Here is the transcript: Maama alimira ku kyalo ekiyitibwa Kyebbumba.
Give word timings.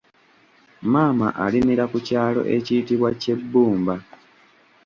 Maama 0.91 1.27
alimira 1.43 1.83
ku 1.91 1.97
kyalo 2.07 2.41
ekiyitibwa 2.55 3.09
Kyebbumba. 3.21 3.95